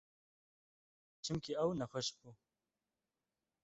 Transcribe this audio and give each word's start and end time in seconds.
Çimkî 1.23 1.53
ew 1.61 1.69
nexweş 1.79 2.07
bû. 2.17 2.29